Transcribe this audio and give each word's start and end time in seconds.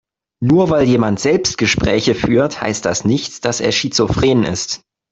Nur 0.43 0.71
weil 0.71 0.85
jemand 0.87 1.19
Selbstgespräche 1.19 2.15
führt, 2.15 2.59
heißt 2.59 2.83
das 2.85 3.05
nicht, 3.05 3.45
dass 3.45 3.61
er 3.61 3.71
schizophren 3.71 4.43
ist. 4.43 4.81